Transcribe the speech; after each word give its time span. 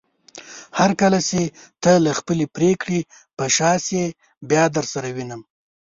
هرکله 0.79 1.19
چې 1.29 1.41
ته 1.83 1.91
له 2.05 2.11
خپلې 2.19 2.45
پریکړې 2.55 2.99
په 3.37 3.43
شا 3.55 3.71
شې 3.85 4.03
بيا 4.49 4.63
درسره 4.77 5.07
وينم 5.15 5.41